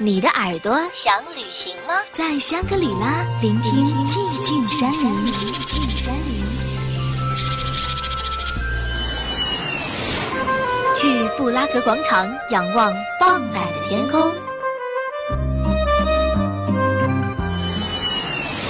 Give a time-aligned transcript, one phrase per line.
[0.00, 1.92] 你的耳朵想旅行吗？
[2.12, 5.32] 在香格里拉聆听寂静山林。
[10.94, 14.32] 去布拉格广场仰望傍晚的天空，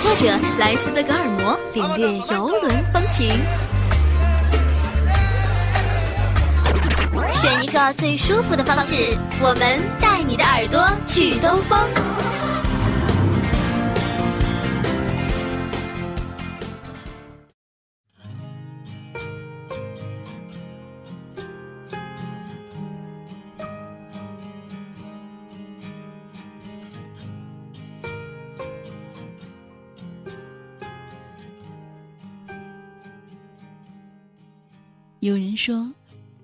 [0.02, 3.28] 或者来斯德哥尔摩领略游轮风情。
[7.40, 11.78] 选一个最舒服的方式，我们带你的耳朵去兜风。
[35.20, 35.97] 有人说。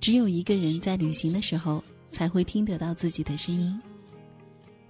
[0.04, 3.80] 只有一个人在旅行的时候才会听得到自己的声音。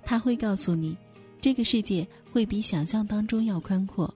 [0.02, 0.96] 他会告诉你，
[1.40, 4.12] 这个世界会比想象当中要宽阔，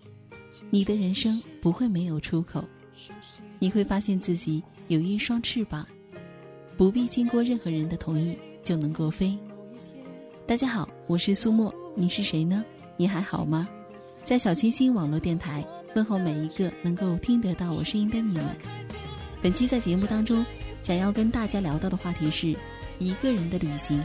[0.70, 2.64] 你的人生不会没有出口，
[3.60, 5.86] 你会发现自己有一双翅膀，
[6.76, 9.38] 不必经过任何人的同意就能够飞。
[10.48, 12.64] 大家好，我是苏沫，你是谁呢？
[12.96, 13.68] 你还好吗？
[14.24, 15.64] 在小清新网络电台
[15.94, 18.44] 问候每一个能够听得到我声音的你们。
[19.40, 20.44] 本期在节目当中。
[20.80, 22.54] 想要跟大家聊到的话题是
[22.98, 24.02] 一个人的旅行。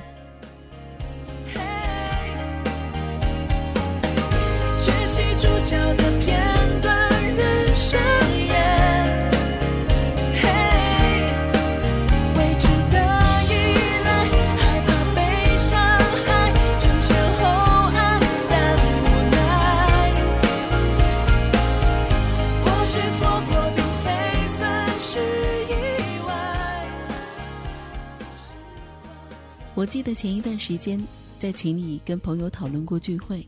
[29.84, 30.98] 我记得前一段时间
[31.38, 33.46] 在群里跟朋友讨论过聚会，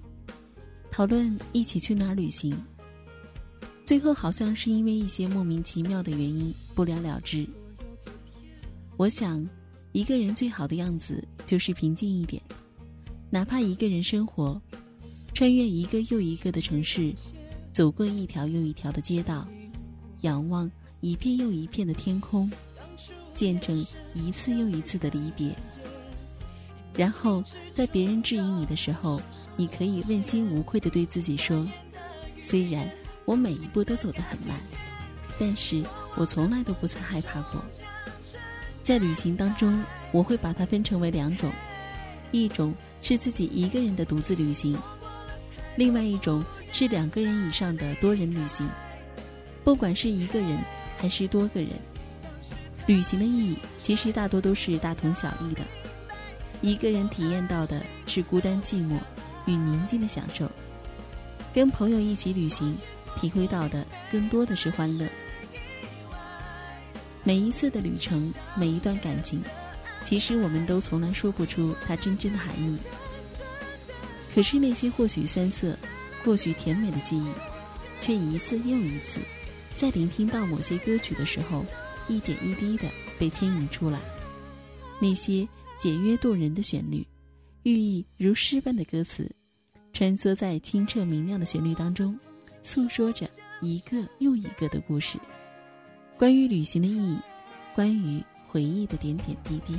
[0.92, 2.54] 讨论一起去哪儿旅行。
[3.86, 7.48] 最后好像是因为一些莫名其妙的原因不了了之。
[8.98, 9.48] 我想，
[9.94, 12.44] 一个人最好的样子就是平静一点，
[13.30, 14.62] 哪怕一个人生活，
[15.34, 17.14] 穿越一个又一个的城市，
[17.72, 19.48] 走过一条又一条的街道，
[20.24, 22.52] 仰望一片又一片的天空，
[23.34, 25.56] 见证一次又一次的离别。
[26.98, 29.22] 然后，在别人质疑你的时候，
[29.58, 31.68] 你可以问心无愧地对自己说
[32.42, 32.90] ：“虽然
[33.26, 34.58] 我每一步都走得很慢，
[35.38, 35.84] 但是
[36.16, 37.62] 我从来都不曾害怕过。”
[38.82, 41.52] 在旅行当中，我会把它分成为两种：
[42.32, 44.78] 一种是自己一个人的独自旅行，
[45.76, 46.42] 另外一种
[46.72, 48.70] 是两个人以上的多人旅行。
[49.64, 50.58] 不管是一个人
[50.98, 51.72] 还是多个人，
[52.86, 55.62] 旅行的意义其实大多都是大同小异的。
[56.66, 58.98] 一个人体验到的是孤单寂寞
[59.46, 60.50] 与宁静的享受，
[61.54, 62.76] 跟朋友一起旅行，
[63.22, 65.08] 体会到的更多的是欢乐。
[67.24, 69.44] 每一次的旅程，每一段感情，
[70.04, 72.80] 其实我们都从来说不出它真正的含义。
[74.34, 75.78] 可是那些或许酸涩，
[76.24, 77.28] 或许甜美的记忆，
[78.00, 79.20] 却一次又一次，
[79.78, 81.64] 在聆听到某些歌曲的时候，
[82.08, 82.86] 一点一滴的
[83.20, 84.00] 被牵引出来。
[85.00, 85.48] 那些。
[85.78, 87.06] 简约动人的旋律，
[87.64, 89.30] 寓意如诗般的歌词，
[89.94, 92.18] 穿梭在清澈明亮的旋律当中，
[92.64, 93.30] 诉说着
[93.62, 95.18] 一个又一个的故事，
[96.18, 97.18] 关于旅行的意义，
[97.74, 99.76] 关于回忆的点点滴滴。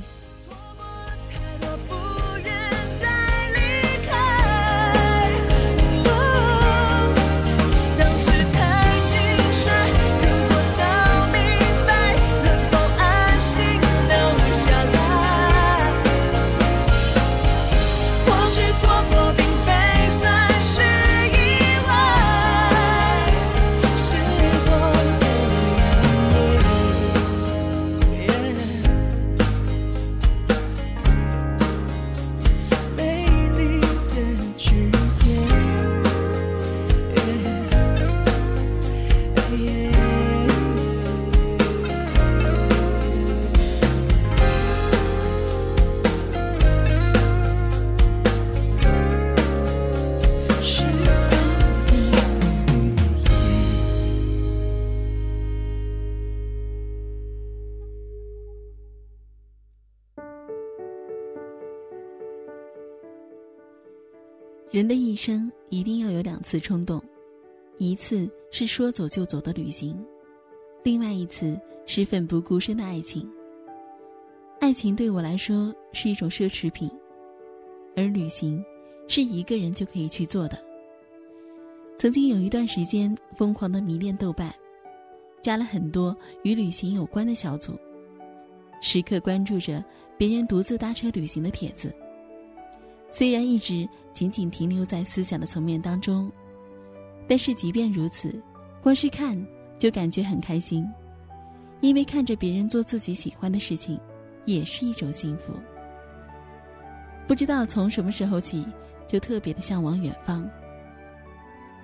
[64.77, 67.03] 人的一生一定要有两次冲动，
[67.79, 69.97] 一次是说走就走的旅行，
[70.83, 73.27] 另外一次是奋不顾身的爱情。
[74.61, 76.91] 爱情对我来说是一种奢侈品，
[77.97, 78.63] 而旅行
[79.09, 80.63] 是一个人就可以去做的。
[81.97, 84.55] 曾经有一段时间疯狂的迷恋豆瓣，
[85.41, 87.81] 加了很多与旅行有关的小组，
[88.83, 89.83] 时刻关注着
[90.19, 91.91] 别人独自搭车旅行的帖子。
[93.17, 96.31] 虽然一直仅仅停留在思想的层面当中，
[97.27, 98.43] 但是即便如此，
[98.83, 99.35] 光是看
[99.79, 100.87] 就感觉很开心，
[101.81, 103.99] 因为看着别人做自己喜欢的事情，
[104.45, 105.55] 也是一种幸福。
[107.27, 108.67] 不知道从什么时候起，
[109.07, 110.47] 就特别的向往远方。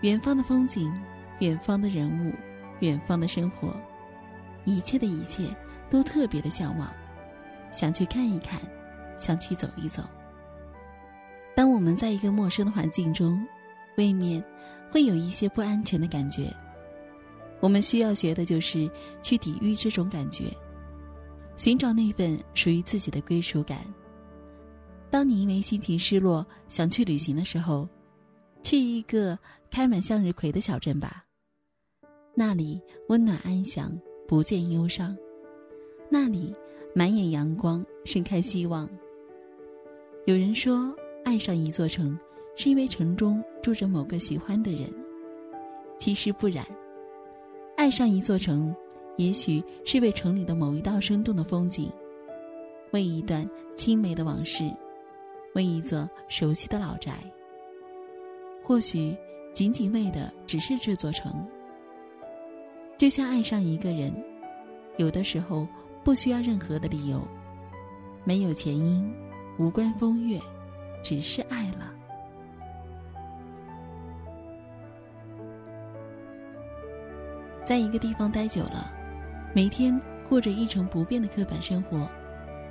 [0.02, 0.92] 远方的风景，
[1.38, 2.34] 远方的人物，
[2.80, 3.74] 远方的生活，
[4.66, 5.48] 一切的一切
[5.88, 6.92] 都特别的向往，
[7.72, 8.60] 想去看一看，
[9.18, 10.02] 想去走一走。
[11.62, 13.40] 当我们在一个陌生的环境中，
[13.96, 14.42] 未免
[14.90, 16.52] 会有一些不安全的感觉。
[17.60, 18.90] 我们需要学的就是
[19.22, 20.46] 去抵御这种感觉，
[21.56, 23.78] 寻找那份属于自己的归属感。
[25.08, 27.88] 当你因为心情失落想去旅行的时候，
[28.60, 29.38] 去一个
[29.70, 31.24] 开满向日葵的小镇吧。
[32.34, 35.14] 那里温暖安详，不见忧伤；
[36.10, 36.52] 那里
[36.92, 38.90] 满眼阳光，盛开希望。
[40.26, 40.92] 有人说，
[41.24, 42.18] 爱上一座城，
[42.56, 44.92] 是因为城中住着某个喜欢的人。
[45.98, 46.66] 其实不然，
[47.76, 48.74] 爱上一座城，
[49.16, 51.90] 也许是为城里的某一道生动的风景，
[52.90, 54.70] 为一段青梅的往事。
[55.54, 57.12] 为一座熟悉的老宅，
[58.62, 59.14] 或许
[59.52, 61.46] 仅仅为的只是这座城。
[62.96, 64.10] 就像爱上一个人，
[64.96, 65.68] 有的时候
[66.02, 67.20] 不需要任何的理由，
[68.24, 69.14] 没有前因，
[69.58, 70.40] 无关风月，
[71.02, 71.92] 只是爱了。
[77.64, 78.92] 在一个地方待久了，
[79.54, 82.08] 每天过着一成不变的刻板生活，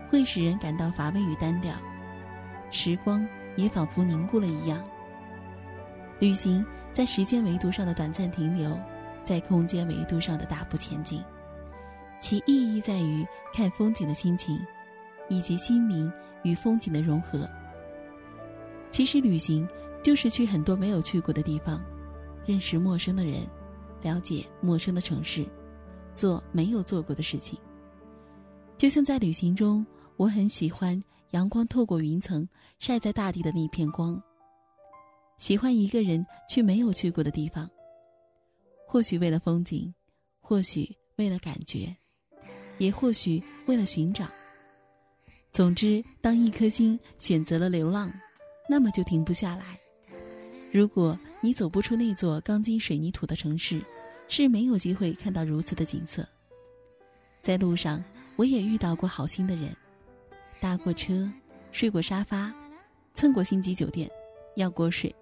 [0.10, 1.74] 会使人感到乏味与单调。
[2.72, 4.82] 时光也仿佛凝固了一样。
[6.20, 6.64] 旅行
[6.94, 8.78] 在时间维度上的短暂停留，
[9.24, 11.24] 在空间维度上的大步前进，
[12.20, 14.60] 其意义在于看风景的心情，
[15.30, 16.12] 以及心灵
[16.44, 17.50] 与风景的融合。
[18.92, 19.68] 其实旅行
[20.04, 21.82] 就是去很多没有去过的地方，
[22.46, 23.48] 认识陌生的人，
[24.02, 25.46] 了解陌生的城市，
[26.14, 27.58] 做没有做过的事情。
[28.78, 29.86] 就像在旅行中，
[30.18, 31.02] 我很喜欢。
[31.32, 32.46] 阳光透过云层
[32.78, 34.22] 晒在大地的那片光。
[35.38, 37.70] 喜欢一个人去没有去过的地方，
[38.86, 39.94] 或许为了风景，
[40.42, 41.96] 或许为了感觉，
[42.80, 44.28] 也或许为了寻找。
[45.54, 48.12] 总之，当一颗心选择了流浪，
[48.72, 49.78] 那么就停不下来。
[50.72, 53.82] 如果你走不出那座钢筋水泥土的城市，
[54.30, 56.26] 是没有机会看到如此的景色。
[57.42, 58.02] 在路上，
[58.38, 59.76] 我也遇到过好心的人。
[60.62, 61.30] 搭过车，
[61.74, 62.54] 睡过沙发，
[63.14, 64.10] 蹭过星级酒店，
[64.56, 65.14] 要过水。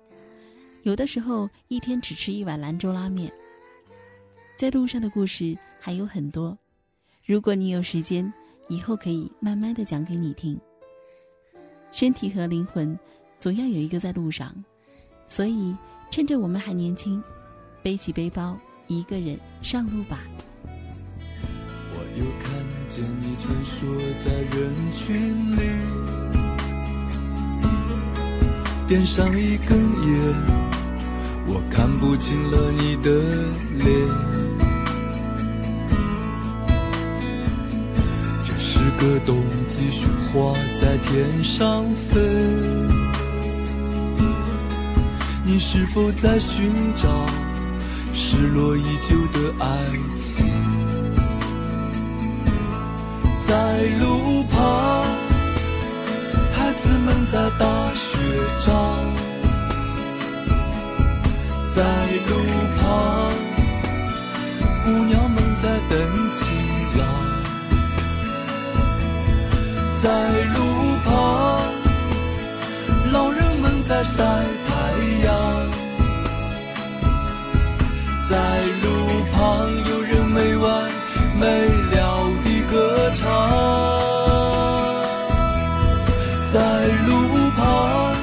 [0.84, 3.34] 有的时候一天只吃一碗兰州拉面。
[4.56, 6.56] 在路上的故事还有很多，
[7.26, 8.32] 如果你有时间，
[8.68, 10.60] 以后可以慢慢的讲给你听。
[11.92, 12.96] 身体和灵魂，
[13.40, 14.54] 总要有一个在路上，
[15.28, 15.74] 所以
[16.12, 17.24] 趁着我们还年轻，
[17.82, 18.58] 背起背包，
[18.88, 20.20] 一个人上路吧。
[21.92, 22.52] 我又看
[22.90, 23.88] 见你穿梭
[24.24, 24.58] 在人
[24.92, 25.62] 群里，
[28.88, 30.36] 点上一根烟，
[31.48, 33.10] 我看不清了你的
[33.78, 33.88] 脸。
[38.44, 42.20] 这是个冬季雪花在天上飞，
[45.52, 47.10] 你是否在寻找
[48.14, 49.68] 失落已久的爱
[50.20, 50.46] 情？
[53.48, 55.08] 在路旁，
[56.54, 57.66] 孩子们在打
[57.96, 58.16] 雪
[58.64, 58.70] 仗；
[61.76, 61.82] 在
[62.30, 62.32] 路
[62.78, 63.34] 旁，
[64.86, 66.00] 姑娘们在等
[66.32, 66.46] 情
[66.96, 67.02] 郎；
[70.04, 70.08] 在
[70.54, 70.60] 路
[73.90, 74.72] 在晒太
[75.26, 75.34] 阳；
[78.30, 78.38] 在
[78.84, 78.88] 路
[79.34, 79.42] 旁，
[79.90, 80.92] 有人没完
[81.40, 81.48] 没
[81.90, 81.98] 了
[82.44, 83.10] 地歌。
[83.16, 83.26] 唱，
[86.54, 86.56] 在
[87.08, 87.10] 路
[87.58, 88.14] 旁，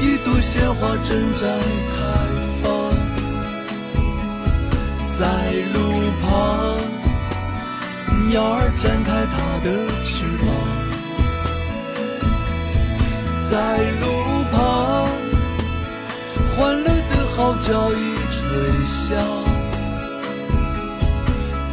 [0.00, 1.46] 一朵鲜花正在
[1.94, 1.96] 开
[2.60, 2.66] 放。
[5.20, 5.22] 在
[5.72, 5.78] 路
[6.20, 6.26] 旁，
[8.28, 9.66] 鸟儿展开它的
[10.02, 10.55] 翅膀。
[13.50, 14.04] 在路
[14.52, 15.08] 旁，
[16.56, 17.94] 欢乐的号角已
[18.30, 18.38] 吹
[18.86, 18.94] 响。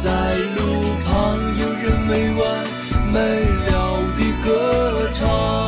[0.02, 0.08] 在
[0.56, 0.60] 路
[1.04, 1.12] 旁，
[1.60, 1.74] 有。
[1.84, 2.42] 人没完
[3.12, 3.18] 没
[3.66, 3.72] 了
[4.16, 5.63] 地歌唱。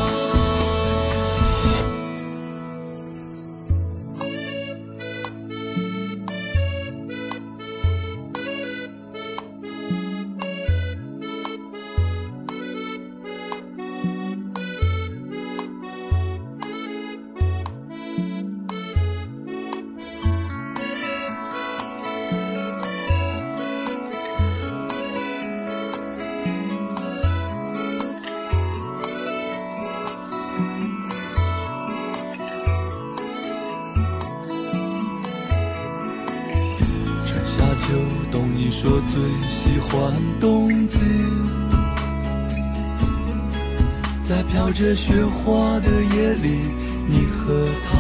[44.77, 46.61] 着雪花的夜里，
[47.09, 47.97] 你和他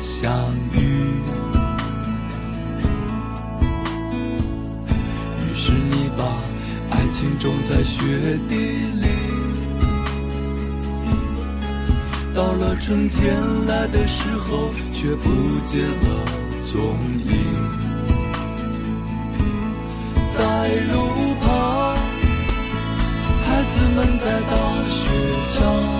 [0.00, 0.30] 相
[0.72, 0.78] 遇。
[5.40, 6.22] 于是你把
[6.90, 9.08] 爱情种在雪地里，
[12.32, 13.34] 到了春天
[13.66, 15.30] 来的时候，却不
[15.66, 16.24] 见了
[16.72, 16.80] 踪
[17.24, 17.32] 影。
[20.38, 21.96] 在路旁，
[23.44, 24.54] 孩子们在打
[24.88, 25.00] 雪
[25.58, 25.99] 仗。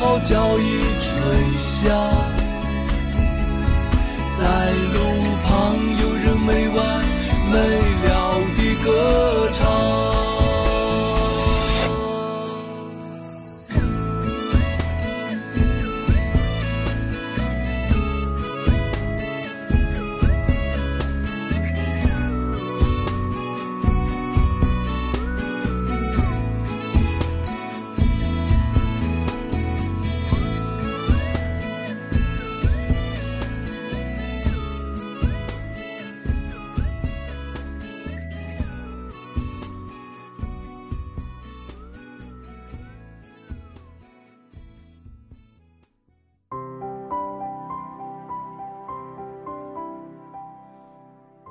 [0.00, 2.29] 号角已吹响。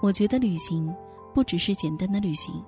[0.09, 0.91] 我觉得旅行
[1.35, 2.65] 不只是简单的旅行，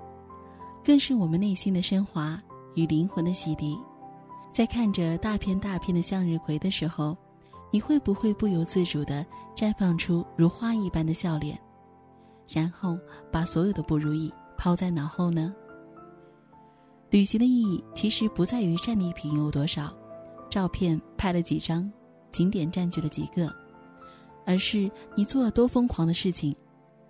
[0.86, 2.40] 更是我们内心的升华
[2.76, 3.76] 与灵魂的洗涤。
[4.52, 7.18] 在看着大片大片的向日葵的时候，
[7.72, 11.60] 你会不会不由自主地绽放出如花一般的笑脸，
[12.48, 12.96] 然后
[13.32, 15.52] 把所有的不如意抛在脑后呢？
[17.10, 19.92] 旅行的意义其实不在于战利品有多少，
[20.48, 21.92] 照片拍了几张，
[22.32, 23.52] 景点占据了几个，
[24.46, 26.56] 而是你做了多疯狂的事情。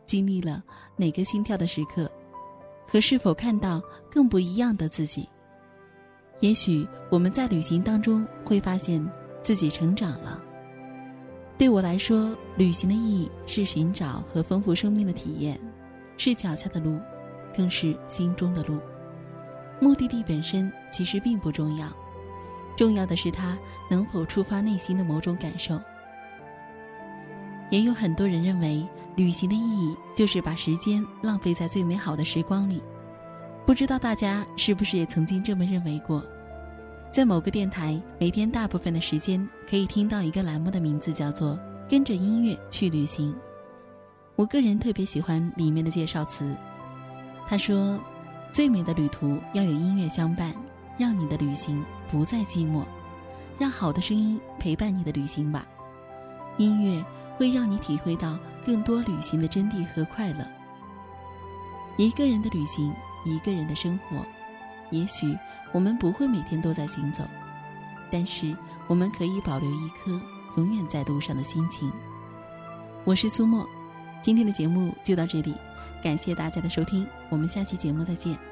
[0.05, 0.63] 经历了
[0.95, 2.11] 哪个心跳的时刻，
[2.87, 5.27] 和是否看到更不一样的自己？
[6.39, 9.05] 也许我们在旅行当中会发现
[9.41, 10.41] 自己成长了。
[11.57, 15.59] 对我来说，旅行的意义是寻找和丰富生命的体验，
[16.17, 16.99] 是脚下的路，
[17.55, 18.79] 更是心中的路。
[19.79, 21.87] 目的地本身其实并不重要，
[22.75, 23.57] 重要的是它
[23.89, 25.79] 能否触发内心的某种感受。
[27.71, 28.87] 也有很多人认为。
[29.17, 32.81] 旅行的意义就是把时间浪费在最美好的时光里，
[33.65, 36.25] 不知道大家是不是也曾经这么认为过？
[37.11, 41.59] 在某个电台，每天大部分的时间可以听到一个栏目的名字叫做
[41.89, 43.35] “跟着音乐去旅行”。
[44.37, 46.55] 我个人特别喜欢里面的介绍词，
[47.45, 47.99] 他说
[48.49, 50.55] ：“最美的旅途要有音乐相伴，
[50.97, 52.85] 让你的旅行不再寂寞，
[53.59, 55.67] 让好的声音陪伴你的旅行吧。”
[56.57, 57.03] 音乐。
[57.41, 60.45] 会让你体会到更多旅行的真谛和快乐。
[61.97, 62.93] 一个人的旅行，
[63.25, 64.23] 一个人的生活，
[64.91, 65.35] 也许
[65.71, 67.23] 我们不会每天都在行走，
[68.11, 68.55] 但是
[68.85, 70.21] 我们可以保留一颗
[70.55, 71.91] 永远在路上的心情。
[73.05, 73.67] 我是苏沫，
[74.21, 75.55] 今天的节目就到这里，
[76.03, 78.50] 感谢大家的收听，我们下期节目再见。